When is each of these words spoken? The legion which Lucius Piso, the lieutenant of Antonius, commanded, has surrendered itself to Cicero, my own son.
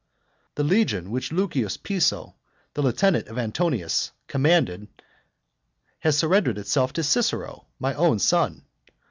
The 0.55 0.63
legion 0.63 1.11
which 1.11 1.31
Lucius 1.31 1.77
Piso, 1.77 2.33
the 2.73 2.81
lieutenant 2.81 3.27
of 3.27 3.37
Antonius, 3.37 4.11
commanded, 4.25 4.87
has 5.99 6.17
surrendered 6.17 6.57
itself 6.57 6.91
to 6.93 7.03
Cicero, 7.03 7.67
my 7.77 7.93
own 7.93 8.17
son. 8.17 8.65